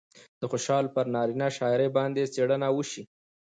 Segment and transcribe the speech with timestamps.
[0.39, 3.03] د خوشال پر نارينه شاعرۍ باندې څېړنه وشي